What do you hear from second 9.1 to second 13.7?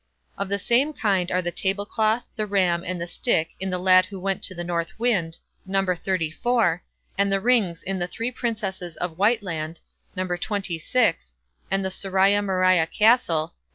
Whiteland", No. xxvi, and in "Soria Moria Castle", No.